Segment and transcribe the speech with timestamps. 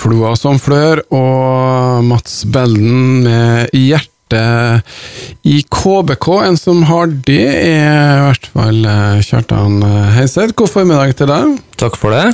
[0.00, 4.86] Floa som flør og Mats Belden med hjertet
[5.44, 6.28] i KBK.
[6.46, 9.82] En som har det, er i hvert fall eh, Kjartan
[10.16, 10.54] Heiseth.
[10.56, 11.58] God formiddag til deg.
[11.82, 12.30] Takk for det.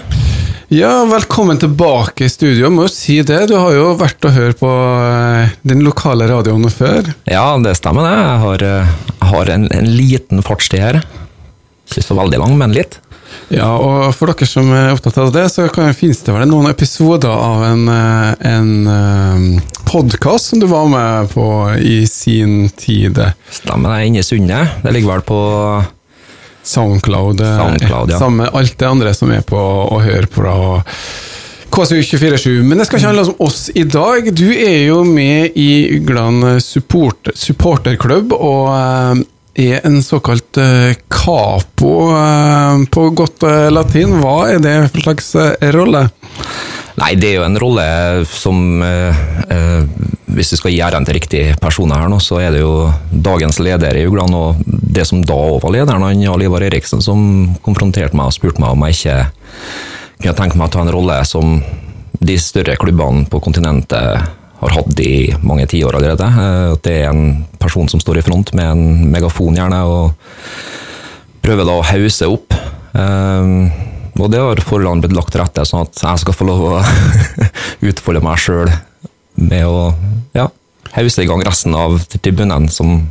[0.70, 2.70] Ja, velkommen tilbake i studio.
[2.74, 6.70] Må jo si det, du har jo vært og hørt på eh, den lokale radioen
[6.70, 7.10] før.
[7.26, 8.14] Ja, det stemmer det.
[8.14, 8.94] Jeg har, eh,
[9.32, 11.02] har en, en liten fartstid her.
[11.86, 13.00] Ikke så veldig lang, men litt.
[13.48, 16.70] Ja, og for dere som er opptatt av det, så kan, finnes det vel noen
[16.70, 21.46] episoder av en, eh, en podkast som du var med på
[21.78, 23.20] i sin tid.
[23.50, 24.08] Stemmer det.
[24.08, 24.82] Inne i Sundet.
[24.82, 25.40] Det ligger vel på
[26.66, 27.38] Soundcloud.
[27.38, 28.18] Soundcloud ja.
[28.18, 30.42] Sammen med alt det andre som er på å høre på.
[30.42, 30.82] da,
[31.76, 32.62] KSU247.
[32.62, 34.30] Men det skal ikke handle om oss i dag.
[34.34, 39.24] Du er jo med i Ugland support, supporterklubb, og eh,
[39.56, 44.18] er en såkalt uh, capo uh, på godt uh, latin.
[44.20, 45.32] Hva er det for slags
[45.74, 46.06] rolle?
[46.96, 47.84] Nei, det er jo en rolle
[48.24, 48.56] som
[50.32, 53.60] Hvis vi skal gi æren til riktig personer her nå, så er det jo dagens
[53.60, 58.16] leder i Ugland, og det som da òg var lederen, han Jarl Eriksen, som konfronterte
[58.16, 59.18] meg og spurte meg om jeg ikke
[60.22, 61.58] kunne tenke meg å ta en rolle som
[62.16, 64.24] de større klubbene på kontinentet
[64.60, 66.26] har hatt i mange tiår allerede.
[66.26, 71.42] Eh, at det er en person som står i front med en megafon, gjerne, og
[71.44, 72.56] prøver da å hause opp.
[72.96, 73.68] Um,
[74.16, 76.76] og det har forholdene blitt lagt til rette, sånn at jeg skal få lov å
[77.90, 78.70] utfolde meg sjøl
[79.36, 79.90] med å
[80.34, 80.48] ja,
[80.96, 83.02] hause i gang resten av tribunen, som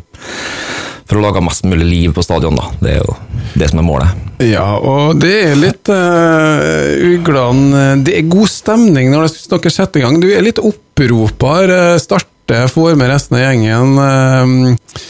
[1.06, 2.58] for å lage mest mulig liv på stadion.
[2.58, 2.72] da.
[2.82, 3.14] Det er jo
[3.54, 4.24] det som er målet.
[4.42, 10.04] Ja, og det er litt uh, Ugland Det er god stemning når dere setter i
[10.04, 10.18] gang.
[10.20, 10.60] Du er litt
[10.96, 13.98] opproper, uh, starter, får med resten av gjengen.
[14.00, 15.04] Uh,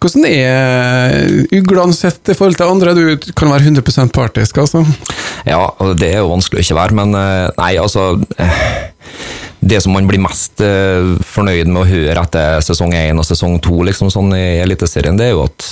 [0.00, 2.94] hvordan er uglene sett i forhold til andre?
[2.96, 4.84] Du kan være 100% partisk, altså?
[5.48, 5.64] Ja,
[5.96, 8.14] det er jo vanskelig å ikke være, men nei, altså
[9.60, 13.58] det som man blir mest uh, fornøyd med å høre etter sesong én og sesong
[13.60, 15.66] to liksom, sånn i Eliteserien, det er jo at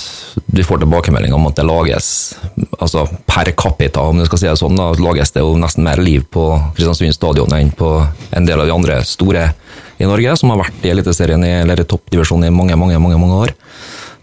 [0.45, 2.09] du får tilbakemelding om at det lages
[2.77, 6.01] altså per capita, om du skal si det sånn, da, lages det jo nesten mer
[6.01, 7.89] liv på Kristiansund stadion enn på
[8.37, 9.47] en del av de andre store
[9.99, 13.41] i Norge, som har vært i Eliteserien eller i toppdivisjonen i mange, mange, mange, mange
[13.47, 13.55] år.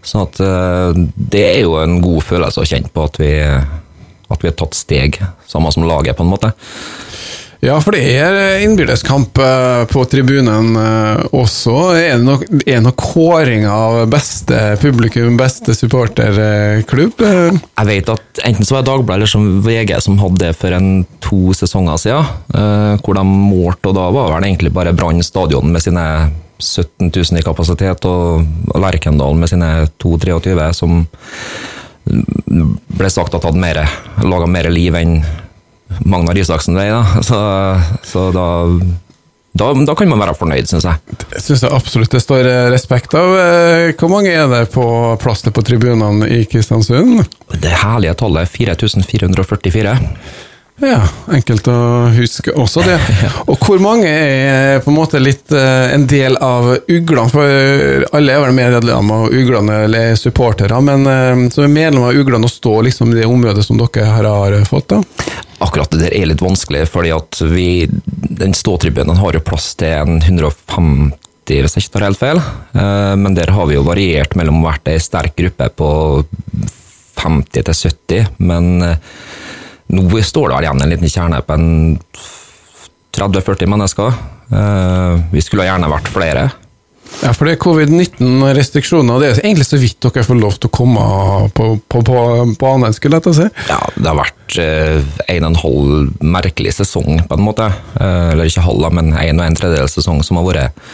[0.07, 4.39] Så at, uh, det er jo en god følelse å kjenne på at vi, at
[4.39, 6.53] vi har tatt steg, samme som laget, på en måte.
[7.63, 11.75] Ja, for det er innbyrdeskamp eh, på tribunen eh, også.
[11.97, 17.23] Er det noe, er noe kåring av beste publikum, beste supporterklubb?
[17.23, 20.75] Jeg vet at enten så var det Dagbladet eller som VG som hadde det for
[20.77, 20.91] en
[21.23, 25.73] to sesonger siden, eh, hvor de målte, og da var det egentlig bare Brann stadion
[25.73, 26.05] med sine
[26.61, 31.01] 17 000 i kapasitet, og Lerkendal med sine 2-23 som
[32.07, 33.83] ble sagt at hadde
[34.23, 35.19] laga mer liv enn
[36.05, 37.21] Magnar Isaksen vei, da.
[37.25, 37.39] Så,
[38.07, 38.47] så da,
[39.57, 41.17] da, da kan man være fornøyd, syns jeg.
[41.33, 43.33] Det syns jeg absolutt det står respekt av.
[43.41, 44.85] Eh, hvor mange er det på
[45.21, 47.23] plassen på tribunene i Kristiansund?
[47.53, 49.97] Det herlige tallet er 4444.
[50.77, 50.99] Ja,
[51.33, 51.75] enkelt å
[52.13, 52.99] huske også det.
[53.49, 57.31] Og hvor mange er på en måte litt uh, en del av uglene?
[57.33, 62.45] For alle er vel medlemmer av uglene eller supportere, men som er medlem av uglene
[62.45, 64.93] og står liksom i det området som dere her har fått?
[64.93, 65.01] da?
[65.63, 69.95] Akkurat det der er litt vanskelig, fordi at vi, den ståtribunen har jo plass til
[69.95, 71.15] en 150
[71.47, 72.41] hvis jeg ikke tar helt feil.
[72.75, 75.89] Eh, men der har vi jo variert mellom hvert ei sterk gruppe på
[77.17, 78.33] 50 til 70.
[78.43, 78.99] Men eh,
[79.95, 81.69] nå står det igjen en liten kjerne på en
[83.17, 84.17] 30-40 mennesker.
[84.51, 86.49] Eh, vi skulle gjerne vært flere.
[87.23, 89.21] Ja, for det er covid-19-restriksjoner.
[89.21, 91.05] Det er egentlig så vidt dere får lov til å komme
[91.57, 92.17] på, på, på
[92.61, 93.47] banen, skulle jeg si.
[93.71, 95.01] Ja, det har vært eh,
[95.33, 97.71] en og en halv merkelig sesong, på en måte.
[97.97, 100.85] Eh, eller ikke halv, men en og en tredjedel sesong som har vært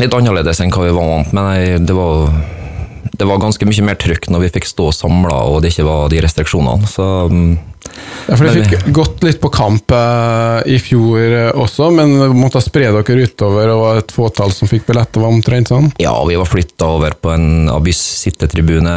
[0.00, 1.86] litt annerledes enn hva vi var vant med.
[1.86, 2.34] Det var,
[3.14, 6.10] det var ganske mye mer trykk når vi fikk stå samla og det ikke var
[6.10, 6.90] de restriksjonene.
[6.90, 7.52] Så mm,
[8.30, 12.62] ja, for Dere fikk gått litt på kamp eh, i fjor eh, også, men måtte
[12.62, 15.20] spre dere utover og var et fåtall som fikk billetter?
[15.20, 15.90] var omtrent sånn?
[16.00, 18.92] Ja, vi var flytta over på en Abyss sittetribune.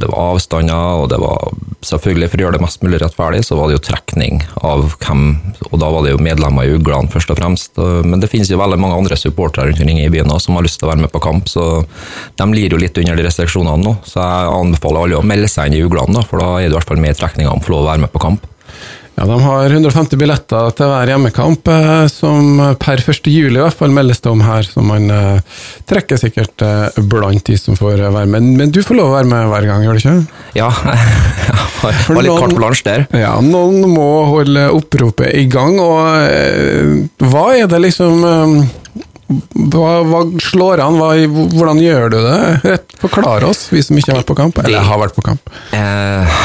[0.00, 1.50] Det var avstander, og det var
[1.84, 5.24] selvfølgelig, for å gjøre det mest mulig rettferdig, så var det jo trekning av hvem
[5.70, 7.72] Og da var det jo medlemmer i Uglene, først og fremst.
[7.76, 10.66] Men det finnes jo veldig mange andre supportere rundt omkring i byen også, som har
[10.66, 11.82] lyst til å være med på kamp, så
[12.38, 13.96] de lir jo litt under de restriksjonene nå.
[14.06, 16.78] Så jeg anbefaler alle å melde seg inn i Uglene, for da er du i
[16.78, 18.35] hvert fall med i trekninga om å få lov å være med på kamp.
[19.16, 23.30] Ja, De har 150 billetter til hver hjemmekamp, eh, som per 1.
[23.32, 24.68] juli i hvert fall meldes det om her.
[24.68, 28.50] Så man eh, trekker sikkert eh, blant de som får være med.
[28.60, 30.16] Men du får lov å være med hver gang, gjør du ikke?
[30.58, 33.06] Ja, jeg har litt carte blanche der.
[33.16, 35.80] Ja, noen må holde oppropet i gang.
[35.80, 38.20] Og hva er det liksom
[39.26, 41.00] hva, hva, slår an?
[41.00, 41.14] Hva,
[41.56, 42.76] hvordan gjør du det?
[43.00, 44.60] Forklar oss, vi som ikke har vært på kamp.
[44.62, 45.56] Eller har vært på kamp.
[45.74, 46.38] Eh,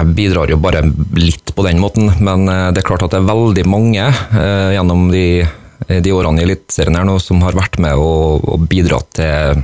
[0.00, 0.84] jeg bidrar jo bare
[1.18, 4.70] litt på den måten, men eh, det er klart at det er veldig mange eh,
[4.76, 5.26] gjennom de,
[5.88, 9.62] de årene i Eliteserien her nå som har vært med og, og bidratt til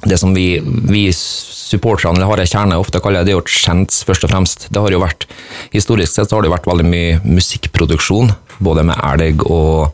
[0.00, 0.54] det som vi,
[0.88, 4.68] vi supporterne, eller harde kjerne, ofte kaller det, det er kjent, først og fremst.
[4.72, 5.26] Det har jo vært,
[5.74, 8.32] Historisk sett så har det vært veldig mye musikkproduksjon,
[8.64, 9.92] både med elg og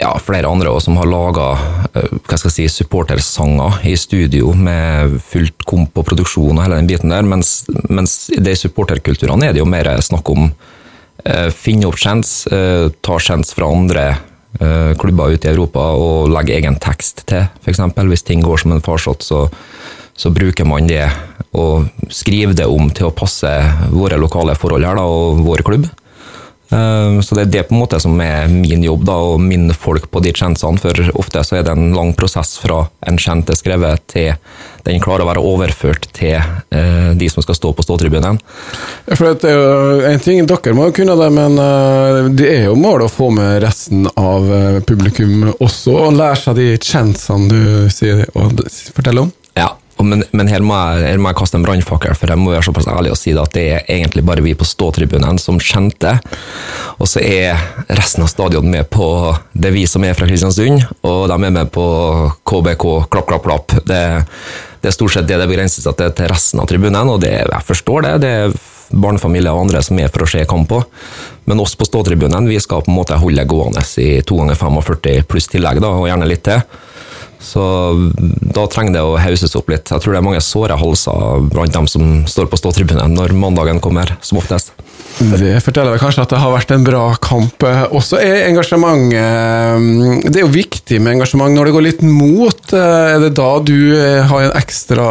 [0.00, 1.46] ja, flere andre også, som har laga
[1.94, 7.26] eh, si, supportersanger i studio med fullt komp og produksjon og hele den biten der,
[7.26, 12.48] mens, mens i de supporterkulturene er det jo mer snakk om eh, finne opp chance,
[12.48, 14.06] eh, ta chance fra andre
[14.60, 17.84] eh, klubber ute i Europa og legge egen tekst til, f.eks.
[18.00, 19.44] Hvis ting går som en farsott, så,
[20.16, 21.04] så bruker man det
[21.50, 23.50] og skriver det om til å passe
[23.90, 25.88] våre lokale forhold her da, og vår klubb.
[26.70, 29.74] Ehm, så det er det på en måte som er min jobb, da, å minne
[29.74, 30.80] folk på de tjenestene.
[30.80, 34.34] For ofte så er det en lang prosess fra en kjent er skrevet til
[34.86, 38.38] den klarer å være overført til eh, de som skal stå på ståtribunen.
[39.10, 42.64] For det er jo en ting, Dere må jo kunne det, men eh, det er
[42.70, 47.50] jo målet å få med resten av eh, publikum også, og lære seg de tjenestene
[47.50, 48.62] du sier, og
[48.94, 49.34] forteller om?
[49.58, 49.74] Ja,
[50.06, 52.66] men, men her, må jeg, her, må jeg, kaste en brannfakkel, for jeg må være
[52.68, 56.16] såpass ærlig og si det at det er egentlig bare vi på ståtribunen som kjente.
[57.00, 59.06] Og så er resten av stadion med på
[59.52, 61.86] det vi som er fra Kristiansund, og de er med på
[62.48, 63.78] KBK, klapp, klapp, klapp.
[63.88, 64.02] Det,
[64.80, 67.34] det er stort sett det det begrenser seg til, til resten av tribunen, og det,
[67.44, 68.18] jeg forstår det.
[68.24, 68.60] det er
[68.90, 70.80] barnefamilier og andre som er for å se kamp på.
[71.50, 75.26] Men oss på ståtribunen vi skal på en måte holde gående i 2 ganger 45
[75.30, 76.62] pluss tillegg, da, og gjerne litt til.
[77.40, 77.62] Så
[78.54, 79.88] da trenger det å hauses opp litt.
[79.88, 83.80] Jeg tror det er mange såre halser blant dem som står på ståtribunen når mandagen
[83.82, 84.74] kommer, som oftest.
[85.20, 87.64] Det forteller vel kanskje at det har vært en bra kamp.
[87.96, 89.88] Også er engasjement eh,
[90.28, 92.60] Det er jo viktig med engasjement når det går litt mot.
[92.76, 95.08] Eh, er det da du eh, har en ekstra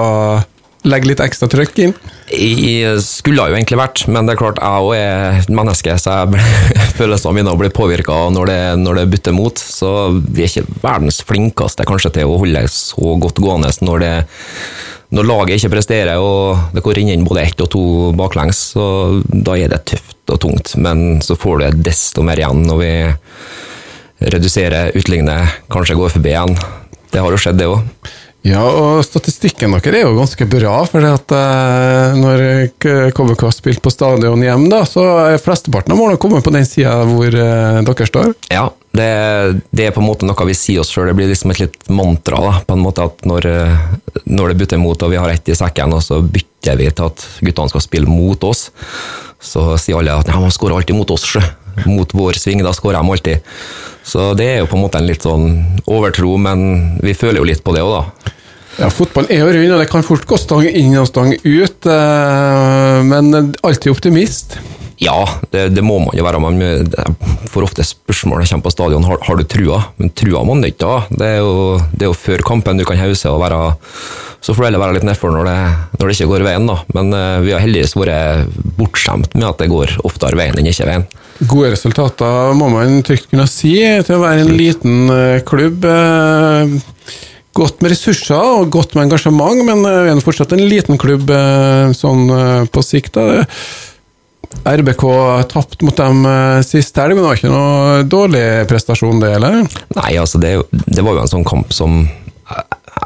[0.88, 1.94] legge litt ekstra trøkk inn?
[2.31, 6.44] Jeg skulle jo egentlig vært, men det er klart jeg òg er menneske, så jeg
[7.00, 9.60] følelsene mine blir påvirka når, når, det butter mot.
[9.60, 9.90] Så
[10.22, 14.14] vi er ikke verdens flinkeste kanskje til å holde så godt gående når, det,
[15.18, 17.86] når laget ikke presterer og det går inn både ett og to
[18.18, 18.62] baklengs.
[18.76, 18.86] Så
[19.28, 22.94] da er det tøft og tungt, men så får du desto mer igjen når vi
[24.20, 26.58] reduserer, utligner, kanskje går forbi igjen.
[27.10, 28.10] Det har jo skjedd, det òg.
[28.48, 30.76] Ja, og statistikken deres er jo ganske bra.
[30.88, 32.44] For at, eh, når
[32.80, 37.02] KBK spilt på stadion hjem, da, så er flesteparten av målene kommet på den sida
[37.10, 38.32] hvor eh, dere står.
[38.54, 39.10] Ja, det,
[39.70, 41.12] det, er på en måte noe vi sier oss sjøl.
[41.12, 42.40] Det blir liksom et litt mantra.
[42.46, 45.52] Da, på en måte at når, eh, når det butter mot og vi har ett
[45.52, 48.70] i sekken, og så bytter vi til at guttene skal spille mot oss,
[49.40, 51.44] så sier alle at ja, man skårer alltid mot oss, sjø.
[51.88, 53.54] Mot vår sving, da skårer de alltid.
[54.04, 55.52] Så det er jo på en måte en litt sånn
[55.88, 58.19] overtro, men vi føler jo litt på det òg, da.
[58.80, 61.88] Ja, Fotball er jo rund, og det kan fort gå stang inn og stang ut.
[61.92, 64.56] Eh, men alltid optimist.
[65.00, 66.40] Ja, det, det må man jo være.
[66.44, 66.60] Man
[67.52, 69.81] får ofte spørsmål når jeg kommer på stadion har, har du trua.
[70.00, 71.02] Men trua må man ikke ha.
[71.12, 73.60] Det er, jo, det er jo før kampen du kan hause og være
[74.44, 75.50] Så får du heller være litt nedfor når,
[75.98, 76.78] når, det ikke går veien, da.
[76.96, 80.88] Men uh, vi har heldigvis vært bortskjemt med at det går oftere veien enn ikke
[80.88, 81.08] veien.
[81.48, 83.76] Gode resultater må man trygt kunne si
[84.08, 85.83] til å være en liten uh, klubb.
[87.59, 91.31] Godt med ressurser og godt med engasjement, men vi er fortsatt en liten klubb
[91.97, 92.30] sånn
[92.71, 93.18] på sikt.
[93.18, 93.44] Da.
[94.80, 95.04] RBK
[95.51, 96.23] tapt mot dem
[96.66, 99.59] sist helg, men det var ikke noe dårlig prestasjon, det, eller?
[99.97, 102.01] Nei, altså det, det var jo en sånn kamp som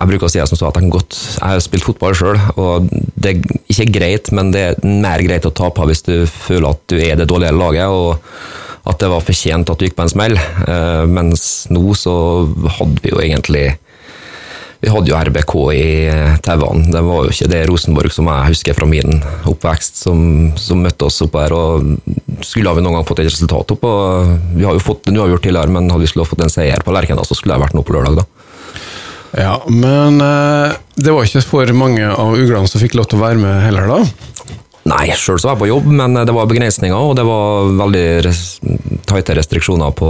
[0.03, 2.89] jeg bruker å si som så at jeg, godt, jeg har spilt fotball sjøl, og
[2.91, 6.83] det er ikke greit, men det er mer greit å tape hvis du føler at
[6.91, 10.12] du er det dårlige laget, og at det var fortjent at du gikk på en
[10.12, 10.33] smell.
[11.07, 12.15] Mens nå så
[12.79, 13.69] hadde vi jo egentlig
[14.84, 15.84] vi hadde jo RBK i
[16.44, 16.90] tauene.
[16.92, 20.18] Det var jo ikke det Rosenborg som jeg husker fra min oppvekst, som,
[20.60, 21.56] som møtte oss opp her.
[21.56, 25.22] og Skulle vi noen gang fått et resultat opp, og Vi har jo fått en
[25.22, 27.78] uavgjort tidligere, men hadde vi skulle fått en seier på Lerkendal, så skulle det vært
[27.78, 28.28] noe på lørdag, da.
[29.40, 33.24] Ja, men eh, det var ikke for mange av uglene som fikk lov til å
[33.24, 34.60] være med heller, da?
[34.92, 38.34] Nei, sjøl var jeg på jobb, men det var begrensninger, og det var veldig
[39.08, 40.10] tighte restriksjoner på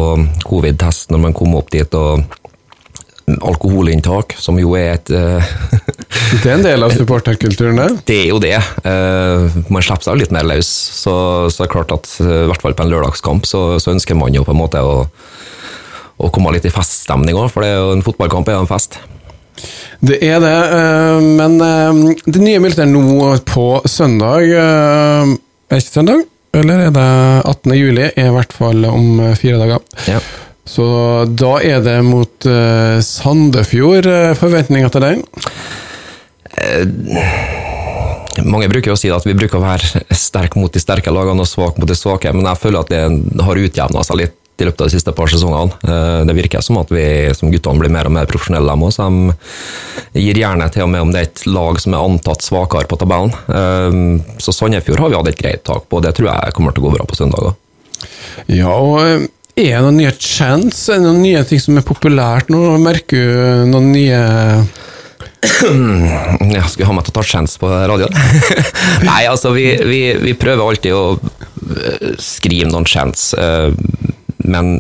[0.50, 1.94] covid-test når man kom opp dit.
[1.94, 2.26] og
[3.42, 5.54] alkoholinntak, som jo er et eh,
[6.44, 7.88] Det er en del av supporterkulturen, det.
[8.10, 8.58] Det er jo det.
[8.58, 10.70] Eh, man slipper seg litt mer løs.
[10.70, 11.14] Så,
[11.50, 14.18] så det er klart at eh, i hvert fall på en lørdagskamp så, så ønsker
[14.20, 15.08] man jo på en måte å,
[16.18, 19.00] å komme litt i feststemning òg, for det en fotballkamp er jo en fest.
[20.04, 20.56] Det er det,
[21.38, 26.24] men det nye militæret nå på søndag Er det ikke søndag?
[26.58, 27.06] Eller er det
[27.46, 27.76] 18.
[27.78, 28.08] juli?
[28.10, 29.86] Er i hvert fall om fire dager.
[30.10, 30.20] Ja.
[30.66, 30.86] Så
[31.28, 34.08] da er det mot uh, Sandefjord.
[34.08, 35.24] uh, Forventninger til den?
[38.44, 41.44] Mange bruker jo å si at vi bruker å være sterk mot de sterke lagene
[41.44, 44.68] og svak mot de svake, men jeg føler at det har utjevna seg litt i
[44.68, 45.74] løpet av de siste par sesongene.
[45.82, 47.04] Eh, Det virker som at vi
[47.34, 49.00] som guttene blir mer og mer profesjonelle med oss.
[49.02, 52.90] De gir gjerne til og med om det er et lag som er antatt svakere
[52.90, 53.34] på tabellen.
[53.50, 56.84] Eh, Så Sandefjord har vi hatt et greit tak på, det tror jeg kommer til
[56.84, 57.56] å gå bra på søndag òg.
[58.48, 60.88] Ja, og eh, er det noen nye chants?
[60.90, 62.62] Er det noen nye ting som er populært nå?
[62.82, 64.22] Merker du noen nye
[66.56, 68.16] Jeg skulle ha meg til å ta chance på radioen.
[69.10, 73.70] Nei, altså, vi, vi, vi prøver alltid å eh, skrive noen chance, eh,
[74.48, 74.78] men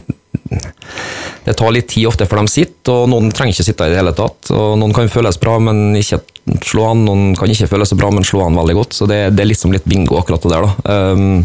[1.44, 4.00] det tar litt tid ofte før de sitter, og noen trenger ikke sitte i det
[4.00, 4.52] hele tatt.
[4.56, 6.22] og Noen kan føles bra, men ikke
[6.64, 7.04] slå an.
[7.08, 8.96] Noen kan ikke føles bra, men slå an veldig godt.
[8.96, 10.70] Så det, det er liksom litt bingo, akkurat det der.
[10.70, 10.98] da.
[11.12, 11.44] Um,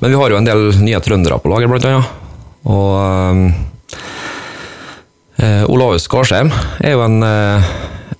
[0.00, 2.16] men vi har jo en del nye trøndere på laget, blant annet.
[2.68, 2.90] Og
[3.32, 3.46] um,
[5.38, 6.50] eh, Olaus Skarsheim
[6.84, 7.72] er jo en, eh,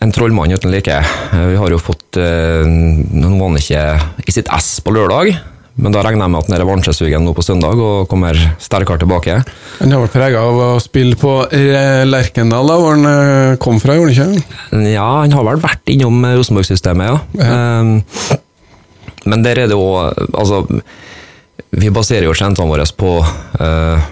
[0.03, 0.95] en trollmann uten like.
[0.99, 3.85] Eh, Vi har jo fått eh, han ikke
[4.27, 5.35] i sitt ess på lørdag,
[5.79, 8.99] men da regner jeg med at han er revansjesugen nå på søndag og kommer sterkere
[9.05, 9.37] tilbake.
[9.79, 13.95] Han har vært prega av å spille på eh, Lerkendal, da, hvor han kom fra,
[13.99, 14.91] gjorde han ikke?
[14.97, 17.53] Ja, han har vel vært innom Rosenborg-systemet, ja.
[17.79, 17.99] Um,
[19.29, 20.63] men der er det òg Altså,
[21.79, 24.09] vi baserer jo tjenestene våre på uh,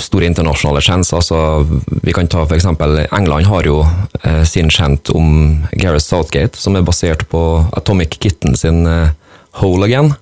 [0.00, 1.20] store internasjonale tjenester.
[1.20, 1.66] Altså,
[2.02, 6.86] vi kan ta eksempel England har jo uh, sin kjent om Gareth Southgate, som er
[6.86, 7.42] basert på
[7.76, 9.14] Atomic Kitten sin uh,
[9.60, 10.14] Hole Again.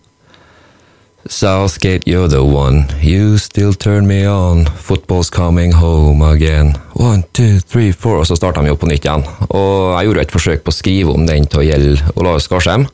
[1.29, 2.87] Southgate, you're the one.
[3.03, 4.65] You still turn me on.
[4.65, 6.79] Football's coming home again.
[6.95, 8.19] One, two, three, four.
[8.19, 9.27] Og så starta de jo på nytt igjen.
[9.51, 12.89] Og jeg gjorde et forsøk på å skrive om den til å gjelde Olaus Skarsheim.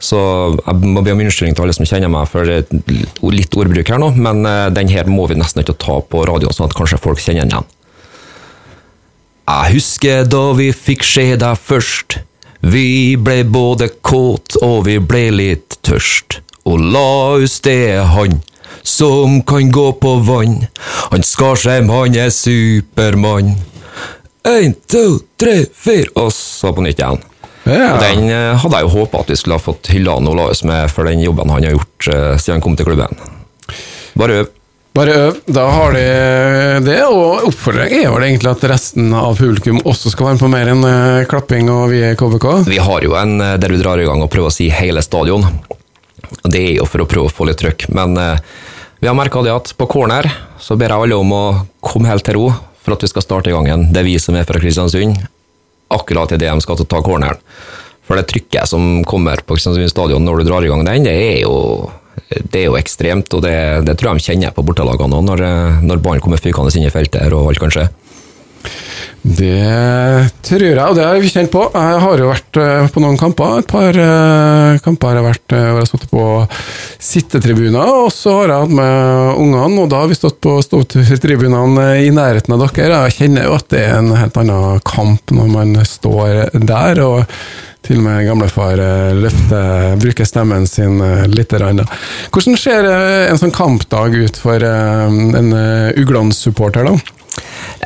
[0.00, 0.18] Så
[0.56, 4.14] jeg må be om unnskyldning til alle som kjenner meg for litt ordbruk her nå,
[4.16, 7.20] men eh, den her må vi nesten ikke ta på radioen, sånn at kanskje folk
[7.20, 7.68] kjenner den igjen.
[9.50, 12.20] Jeg husker da vi fikk se deg først.
[12.60, 16.40] Vi ble både kåt og vi ble litt tørst.
[16.68, 18.40] Olaus, det er han
[18.86, 20.62] som kan gå på vann.
[21.10, 23.56] Han Skarsheim, han er Supermann.
[24.48, 27.20] Én, to, tre, fire, og så på nytt igjen.
[27.70, 27.90] Ja.
[27.94, 30.64] Og Den eh, hadde jeg jo håpa at vi skulle ha fått hylla han Olaus
[30.66, 33.14] med for den jobben han har gjort eh, siden han kom til klubben.
[34.18, 34.48] Bare øv.
[34.98, 35.36] Bare øv.
[35.46, 36.04] Da har de
[36.82, 40.50] det, og oppfordringen er vel egentlig at resten av publikum også skal være med på
[40.50, 42.48] mer enn eh, klapping og vi er KBK.
[42.66, 45.46] Vi har jo en der vi drar i gang og prøver å si hele stadion.
[46.42, 48.18] Det er jo for å prøve å få litt trøkk, men
[49.00, 50.28] vi har merka det at på corner
[50.60, 51.44] så ber jeg alle om å
[51.82, 52.50] komme helt til ro
[52.84, 53.88] for at vi skal starte i gangen.
[53.92, 55.16] Det er vi som er fra Kristiansund,
[55.94, 57.40] akkurat idet de skal ta corneren.
[58.06, 61.14] For det trykket som kommer på Kristiansund stadion når du drar i gang den, det
[61.14, 61.90] er jo,
[62.26, 63.54] det er jo ekstremt, og det,
[63.86, 65.44] det tror jeg de kjenner på bortelagene òg, når,
[65.86, 67.86] når ballen kommer fykende inn i feltet her og alt kan skje.
[69.20, 71.66] Det tror jeg, og det har vi kjent på.
[71.74, 73.58] Jeg har jo vært eh, på noen kamper.
[73.60, 76.24] Et par eh, kamper har jeg vært eh, hvor jeg har stått på
[77.10, 81.90] sittetribuner, og så har jeg hatt med ungene, og da har vi stått på ståtribunene
[82.06, 83.02] i nærheten av dere.
[83.10, 87.04] Jeg kjenner jo at det er en helt annen kamp når man står der.
[87.04, 87.42] og
[87.80, 88.76] til og med gamlefar
[89.16, 90.98] løfter, bruker stemmen sin
[91.32, 91.54] litt.
[91.56, 95.48] Hvordan ser en sånn kampdag ut for en
[95.96, 97.19] Ugland-supporter, da?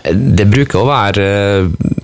[0.04, 2.02] Det bruker å være eh,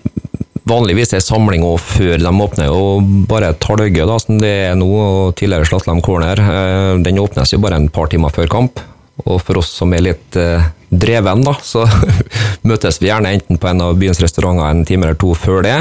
[0.70, 4.88] vanligvis en samling og før de åpner, og bare Talgø, da, som det er nå,
[4.88, 8.82] og tidligere Slatlam Corner, eh, den åpnes jo bare en par timer før kamp.
[9.26, 11.84] Og for oss som er litt eh, dreven, da, så
[12.68, 15.78] møtes vi gjerne enten på en av byens restauranter en time eller to før det,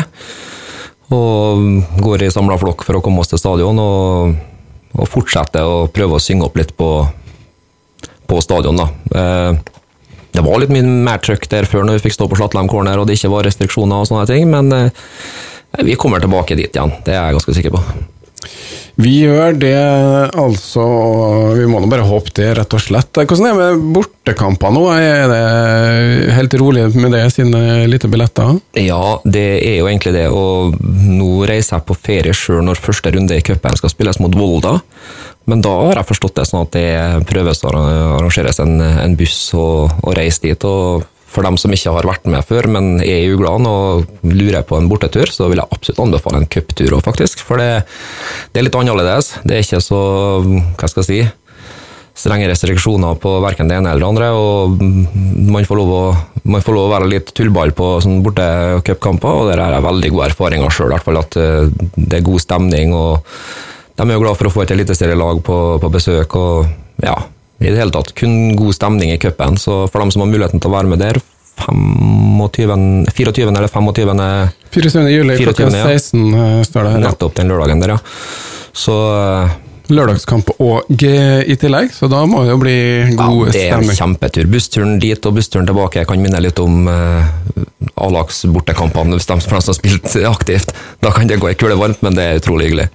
[1.16, 1.64] og
[2.04, 4.36] går i samla flokk for å komme oss til stadion, og,
[4.94, 6.92] og fortsetter å prøve å synge opp litt på,
[8.30, 8.90] på stadion, da.
[10.40, 13.02] Det var litt mye mer trøkk der før når vi fikk stå på Slatlam corner
[13.02, 15.10] og det ikke var restriksjoner og sånne ting, men eh,
[15.84, 17.84] vi kommer tilbake dit igjen, det er jeg ganske sikker på.
[19.00, 19.76] Vi gjør det,
[20.36, 20.84] altså.
[21.56, 23.16] Vi må nå bare håpe det, rett og slett.
[23.16, 24.82] Hvordan er det med bortekamper nå?
[24.92, 28.58] Er det helt rolig med det, siden det er lite billetter?
[28.80, 33.16] Ja, det er jo egentlig det, og nå reiser jeg på ferie sjøl når første
[33.16, 34.78] runde i cupen skal spilles mot Volda.
[35.50, 39.40] Men da har jeg forstått det sånn at det prøves å arrangeres en, en buss
[39.58, 40.68] og, og reise dit.
[40.68, 44.64] og for dem som ikke har vært med før, men er i Ugland og lurer
[44.66, 47.44] på en bortetur, så vil jeg absolutt anbefale en cuptur òg, faktisk.
[47.46, 47.84] For det,
[48.50, 49.36] det, er litt annerledes.
[49.46, 50.00] Det er ikke så,
[50.42, 51.20] hva skal jeg si,
[52.20, 54.32] strenge restriksjoner på verken det ene eller det andre.
[54.34, 54.82] og
[55.54, 56.04] Man får lov å,
[56.58, 60.30] får lov å være litt tullball på sånn bortecupkamper, og der har jeg veldig gode
[60.34, 60.98] erfaringer sjøl.
[60.98, 62.98] At eh, det er god stemning.
[62.98, 63.22] og
[64.00, 66.36] De er jo glad for å få et eliteserielag på, på besøk.
[66.40, 67.18] og ja,
[67.60, 69.60] i det hele tatt kun god stemning i cupen.
[69.60, 71.20] Så for dem som har muligheten til å være med der,
[71.60, 73.50] 25, 24.
[73.50, 74.22] eller 25.
[74.72, 75.10] 24.
[75.12, 76.46] juli klokka 16 ja.
[76.46, 77.02] Eh, står det her.
[77.04, 78.00] Nettopp den lørdagen der, ja.
[78.72, 79.58] Så eh,
[79.90, 81.10] Lørdagskamp og G
[81.50, 82.78] i tillegg, så da må det jo bli
[83.18, 83.50] god stemning.
[83.50, 84.50] Ja, det er en kjempetur.
[84.54, 87.32] Bussturen dit og bussturen tilbake jeg kan minne litt om eh,
[88.00, 90.72] A-lags bortekampene, hvis de som har spilt aktivt.
[91.04, 92.88] Da kan det gå i kule varmt, men det er utrolig hyggelig.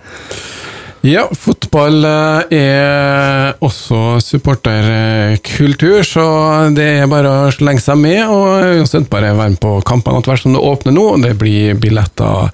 [1.04, 6.24] Ja, fotball eh, er også supporterkultur, så
[6.72, 8.22] det er bare å slenge seg med.
[8.32, 11.04] Og uansett bare være med på kampene etter hvert som det åpner nå.
[11.20, 12.48] Det blir billetter.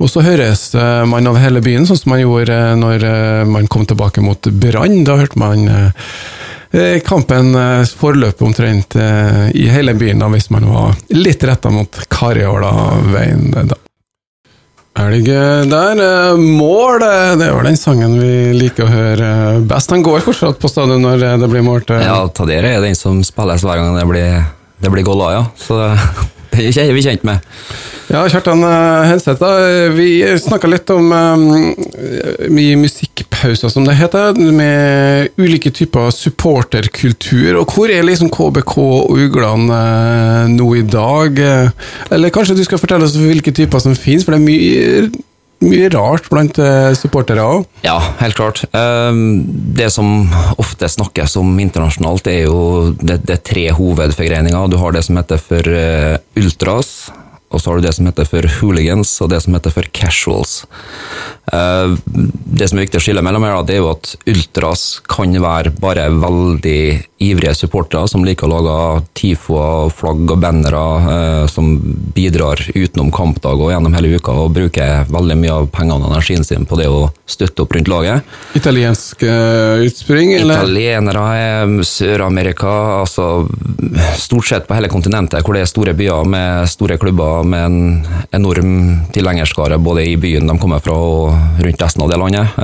[0.00, 3.06] Og så høres eh, man over hele byen, sånn som man gjorde eh, når
[3.52, 5.02] man kom tilbake mot Brann.
[5.04, 5.68] Da hørte man
[7.04, 7.52] kampen
[8.00, 13.76] forløp omtrent i hele byen, da, hvis man var litt retta mot Kariola-veien da.
[14.92, 15.24] Elg
[15.70, 16.00] der.
[16.04, 19.28] Eh, mål, eh, det er vel den sangen vi liker å høre
[19.68, 19.90] best.
[19.90, 23.64] Han går fortsatt på stadion når det blir mål Ja, Tadere er den som spilles
[23.64, 24.44] hver gang det blir,
[24.84, 25.46] det blir gola, ja.
[25.56, 25.80] Så
[26.52, 27.40] det er vi kjent med.
[28.12, 29.48] Ja, Kjartan eh, Henseth,
[29.96, 31.72] vi snakka litt om um,
[33.42, 37.58] musikkpauser, som det heter, med ulike typer supporterkultur.
[37.60, 41.38] Og hvor er liksom KBK og Ugland uh, nå i dag?
[42.10, 45.10] Eller kanskje du skal fortelle oss hvilke typer som finnes, for det er mye
[45.62, 46.56] mye rart blant
[46.98, 47.68] supportere òg?
[47.86, 48.64] Ja, helt klart.
[48.66, 50.24] Det som
[50.58, 54.72] ofte snakkes om internasjonalt, er jo det, det er tre hovedforgreininger.
[54.72, 55.70] Du har det som heter for
[56.42, 56.90] ultras,
[57.52, 60.62] og så har du det som heter for hooligans, og det som heter for casuals.
[61.52, 61.94] Eh,
[62.52, 65.72] det som er viktig å skille mellom her, det er jo at ultras kan være
[65.82, 66.82] bare veldig
[67.22, 70.82] ivrige supportere som liker å lage tifoer, flagg og bannere
[71.14, 71.74] eh, som
[72.14, 76.46] bidrar utenom kampdag og gjennom hele uka, og bruker veldig mye av pengene og energien
[76.46, 78.26] sin på det å støtte opp rundt laget.
[78.58, 80.60] Italiensk uh, utspring, eller?
[80.60, 83.46] Italienere er Sør-Amerika, altså
[84.20, 88.06] stort sett på hele kontinentet, hvor det er store byer med store klubber med en
[88.34, 88.72] enorm
[89.14, 92.56] tilhengerskare både i byen de kommer fra og rundt resten av det landet.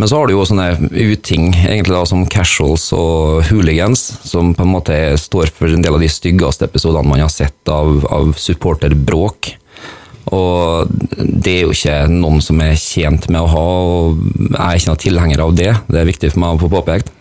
[0.00, 4.64] Men så har du jo sånne uting egentlig da, som casuals og hooligans, som på
[4.64, 8.32] en måte står for en del av de styggeste episodene man har sett av, av
[8.40, 9.50] supporterbråk.
[10.32, 10.88] Og
[11.20, 14.92] det er jo ikke noen som er tjent med å ha, og jeg er ikke
[14.92, 15.74] noen tilhenger av det.
[15.90, 17.12] Det er viktig for meg å få påpekt.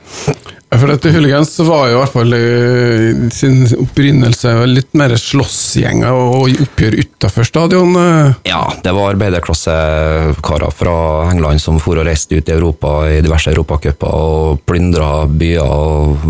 [0.69, 6.61] For dette Hooligans var jo i hvert fall i sin opprinnelse litt mer slåssgjenger og
[6.61, 7.97] oppgjør utafor stadion.
[8.45, 10.93] Ja, det var arbeiderklassekarer fra
[11.31, 16.29] England som for og reiste ut i Europa i diverse europacuper og plyndra byer og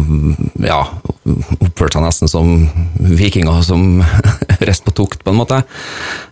[0.64, 0.86] ja,
[1.60, 2.56] oppførte seg nesten som
[3.20, 4.00] vikinger som
[4.64, 5.60] reiste på tukt, på en måte.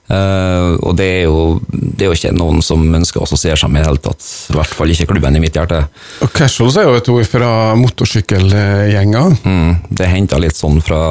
[0.08, 3.72] Uh, og det er, jo, det er, jo, ikke noen som ønsker å assosiere seg
[3.74, 4.28] med i det hele tatt.
[4.54, 5.82] I hvert fall ikke klubben i mitt hjerte.
[6.24, 9.38] Og Casuals er jo et ord fra motorsykkelgjenger.
[9.44, 11.02] Mm, det henta litt sånn fra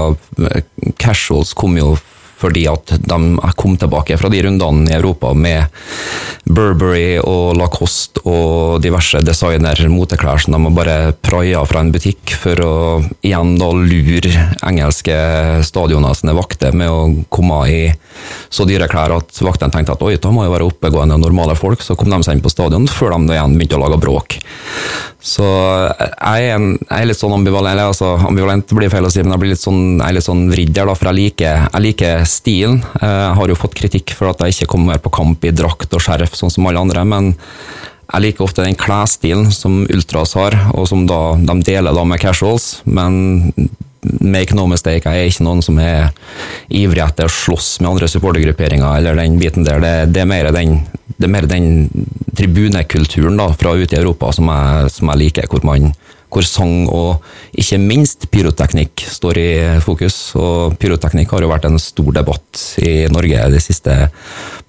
[0.96, 1.94] Casuals kom jo
[2.36, 3.18] fordi at de
[3.56, 5.66] kom tilbake fra de rundene i Europa med
[6.46, 12.74] Burberry og Lacoste og diverse designer-moteklær som de bare praia fra en butikk for å
[13.24, 15.16] igjen da lure engelske
[15.66, 17.00] stadioner sine vakter med å
[17.32, 17.80] komme i
[18.52, 21.82] så dyre klær at vaktene tenkte at oi, da må jo være oppegående normale folk.
[21.84, 24.38] Så kom de seg inn på stadion før de igjen begynte å lage bråk.
[25.26, 29.24] Så jeg er, en, jeg er litt sånn ambivalent, altså ambivalent blir feil å si,
[29.24, 31.82] men jeg, blir litt sånn, jeg er litt sånn vridd da, for jeg liker, jeg
[31.82, 32.82] liker stilen.
[33.00, 36.02] Jeg har jo fått kritikk for at jeg ikke kommer på kamp i drakt og
[36.02, 37.34] skjerf, sånn som alle andre, men
[38.06, 42.22] jeg liker ofte den klesstilen som Ultras har, og som da, de deler da med
[42.22, 42.80] casuals.
[42.86, 43.50] Men
[44.22, 46.12] make no mistake, jeg er ikke noen som er
[46.70, 49.82] ivrig etter å slåss med andre supportergrupperinger, eller den biten der.
[49.82, 50.78] Det, det, er mer den,
[51.16, 51.68] det er mer den
[52.38, 55.90] tribunekulturen da, fra ute i Europa som jeg, som jeg liker, hvor, man,
[56.36, 57.24] hvor sang og
[57.56, 59.50] ikke minst pyroteknikk står i
[59.84, 60.34] fokus.
[60.36, 63.94] Og pyroteknikk har jo vært en stor debatt i Norge de siste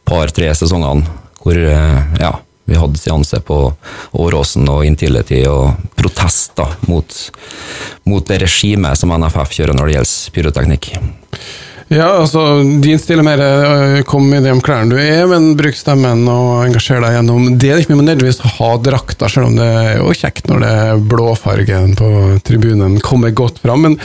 [0.08, 1.04] par-tre sesongene,
[1.44, 2.32] hvor ja,
[2.68, 3.60] vi hadde seanse på
[4.24, 7.20] Åråsen og Intility og protester mot,
[8.08, 10.92] mot det regimet som NFF kjører når det gjelder pyroteknikk.
[11.88, 12.42] Ja, altså,
[12.84, 16.26] din stil er mer øh, kom i det om klærne du er, men bruk stemmen
[16.28, 17.70] og engasjer deg gjennom det.
[17.72, 20.74] er ikke mye nødvendigvis å ha drakta, selv om det er jo kjekt når det
[21.08, 22.10] blåfargen på
[22.48, 23.88] tribunen kommer godt fram.
[23.88, 23.96] Men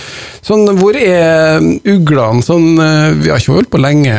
[0.47, 1.59] sånn, hvor er
[1.91, 2.47] uglene?
[2.47, 4.15] Sånn, øh, vi har ikke holdt på lenge.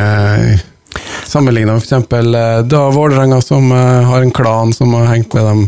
[1.31, 2.67] Sammenligna med f.eks.
[2.67, 5.63] da Vålerenga, som har en klan som har hengt med dem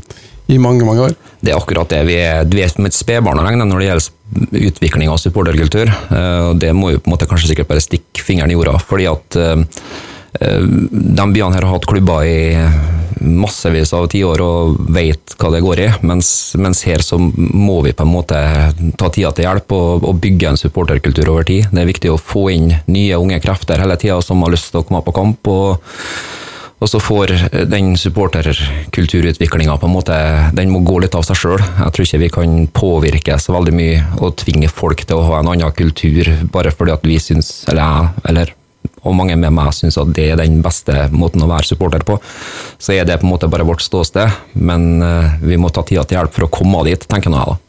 [0.51, 1.15] i mange, mange år.
[1.39, 2.03] Det er akkurat det.
[2.11, 4.07] Vi er, vi er som et spedbarn å regne når det gjelder
[4.51, 5.89] utvikling av supporterkultur.
[5.89, 8.77] Eh, og Det må jo på en måte kanskje sikkert bare stikke fingeren i jorda.
[8.79, 9.63] fordi at uh,
[10.35, 12.65] de byene her har hatt klubber i
[13.21, 17.93] massevis av tiår og vet hva det går i, mens, mens, her så må vi
[17.95, 18.39] på en måte
[18.99, 21.69] ta tida til hjelp og, og, bygge en supporterkultur over tid.
[21.71, 24.83] Det er viktig å få inn nye unge krefter hele tida som har lyst til
[24.83, 25.47] å komme på kamp.
[25.47, 25.95] og
[26.83, 27.31] og så får
[27.71, 30.17] den supporterkulturutviklinga på en måte
[30.57, 31.61] Den må gå litt av seg sjøl.
[31.63, 35.39] Jeg tror ikke vi kan påvirke så veldig mye og tvinge folk til å ha
[35.39, 38.53] en annen kultur bare fordi at vi syns, eller jeg, eller
[39.05, 42.17] og mange med meg syns at det er den beste måten å være supporter på.
[42.81, 46.05] Så er det på en måte bare vårt ståsted, men eh, vi må ta tida
[46.05, 47.61] til hjelp for å komme dit, tenker nå jeg da.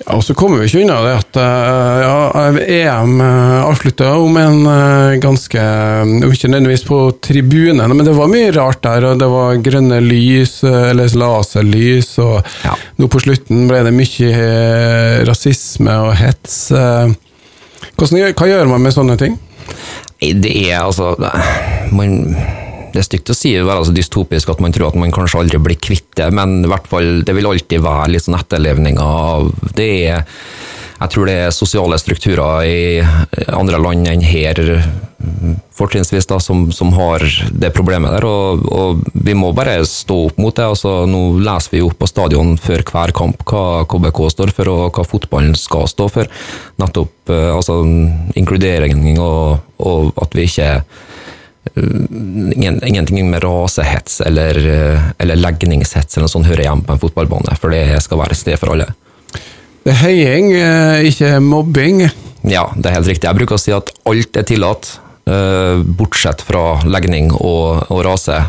[0.00, 4.38] Ja, og så kommer vi ikke unna det at eh, ja, EM eh, avslutta om
[4.40, 4.62] en
[5.20, 9.04] ganske ganske Ikke nødvendigvis på tribunen, men det var mye rart der.
[9.10, 12.74] og Det var grønne lys, eller laserlys, og ja.
[12.96, 16.58] nå på slutten ble det mye rasisme og hets.
[16.72, 19.38] Hvordan, hva gjør man med sånne ting?
[20.22, 21.16] Det er altså
[21.92, 22.36] man
[22.92, 25.40] det er stygt å si det være så dystopisk at man tror at man kanskje
[25.40, 29.02] aldri blir kvitt det, men i hvert fall, det vil alltid være litt sånn etterlevninger
[29.02, 29.92] av det.
[31.02, 32.82] jeg tror det er sosiale strukturer i
[33.48, 34.60] andre land enn her,
[35.74, 38.26] fortrinnsvis, da, som, som, har det problemet der.
[38.28, 40.66] Og, og, vi må bare stå opp mot det.
[40.74, 44.98] Altså, nå leser vi jo på stadion før hver kamp hva KBK står for, og
[44.98, 46.42] hva fotballen skal stå for.
[46.82, 47.80] Nettopp eh, altså,
[48.38, 50.74] inkludering og, og at vi ikke
[51.72, 54.58] ingenting med rasehets eller,
[55.18, 58.40] eller legningshets eller noe sånt hører hjemme på en fotballbane, for det skal være et
[58.40, 58.88] sted for alle.
[59.82, 62.04] Det er heiing, eh, ikke mobbing?
[62.46, 63.28] Ja, det er helt riktig.
[63.28, 64.98] Jeg bruker å si at alt er tillatt.
[65.22, 68.40] Uh, bortsett fra legning og, og rase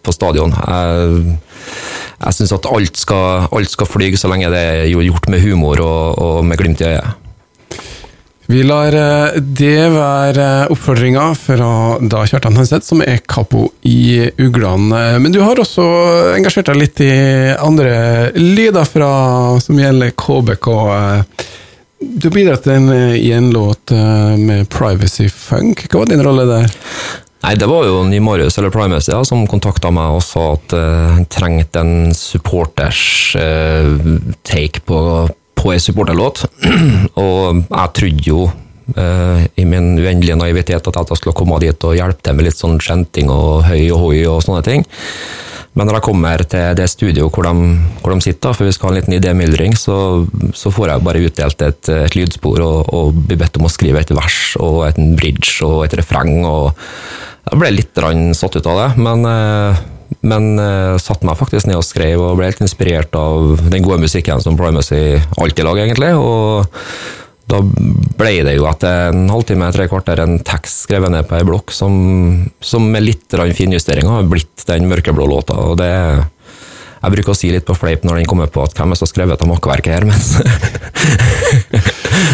[0.00, 0.54] på stadion.
[0.56, 1.34] Jeg,
[2.16, 5.82] jeg syns at alt skal, alt skal flyge så lenge det er gjort med humor
[5.84, 7.25] og, og med glimt i øyet.
[8.46, 15.18] Vi lar eh, det være oppfordringa fra da Kjartan Henseth, som er kapo i Uglene.
[15.18, 15.86] Men du har også
[16.36, 17.10] engasjert deg litt i
[17.58, 19.10] andre lyder fra,
[19.62, 20.70] som gjelder KBK.
[21.98, 25.88] Du har bidratt i en låt eh, med Privacy Funk.
[25.90, 26.76] Hva var din rolle der?
[27.46, 31.16] Nei, Det var jo Nymarius eller Primacy ja, som kontakta meg og sa at uh,
[31.18, 33.92] han trengte en supporters uh,
[34.42, 35.00] take på
[35.56, 36.44] på ei supporterlåt,
[37.24, 38.46] og jeg trodde jo
[38.94, 42.78] i min uendelige naivitet at jeg skulle komme dit og hjelpe til med litt sånn
[42.78, 44.86] skjenting og høy og hoi og sånne ting.
[45.76, 47.66] Men når jeg kommer til det studioet hvor de,
[48.00, 49.96] hvor de sitter, for vi skal ha en liten idémyldring, så,
[50.56, 54.00] så, får jeg bare utdelt et, et lydspor og, og blir bedt om å skrive
[54.00, 56.38] et vers og et bridge og et refreng.
[56.48, 56.70] og
[57.50, 58.02] Jeg ble litt
[58.38, 59.84] satt ut av det, men uh,
[60.26, 63.98] men uh, satte meg faktisk ned og skrev, og ble helt inspirert av den gode
[64.04, 66.12] musikken som Primacy alltid lager, egentlig.
[66.14, 71.36] Og da ble det jo etter en halvtime, tre kvarter, en tekst skrevet ned på
[71.38, 71.94] ei blokk som,
[72.58, 75.54] som med litt finjusteringer har blitt den mørkeblå låta.
[75.54, 75.92] og det
[77.06, 79.06] jeg bruker å si litt på fleip når den kommer på at hvem er som
[79.06, 80.18] har skrevet av makkverket her, men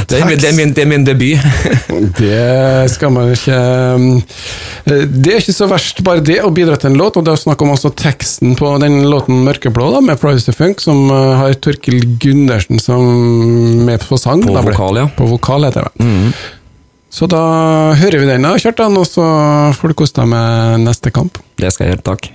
[0.09, 1.39] det, er min, det, er min, det, er min, debut.
[2.21, 3.59] det skal man ikke
[3.99, 4.23] um,
[4.87, 7.43] Det er ikke så verst, bare det å bidra til en låt, og det å
[7.43, 11.53] snakke om også teksten på den låten 'Mørkeblå' da, med Privacy Funk, som uh, har
[11.61, 13.05] Torkil Gundersen som
[13.85, 14.41] med på sang.
[14.49, 15.07] På vokal, ja.
[15.19, 16.09] På vokal, heter det.
[16.09, 16.33] Mm.
[17.13, 17.45] Så da
[18.01, 19.27] hører vi den, da, Kjartan, og så
[19.77, 21.43] får du kose deg med neste kamp.
[21.61, 22.33] Det skal jeg gjøre, takk.